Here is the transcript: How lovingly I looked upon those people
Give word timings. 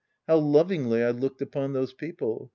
How 0.27 0.37
lovingly 0.37 1.03
I 1.03 1.11
looked 1.11 1.43
upon 1.43 1.73
those 1.73 1.93
people 1.93 2.49